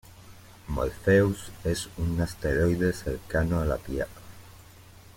[0.67, 4.09] Morpheus es un asteroide cercano a la Tierra.